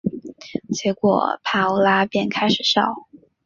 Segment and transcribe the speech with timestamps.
[0.73, 3.07] 结果帕欧拉便开始笑。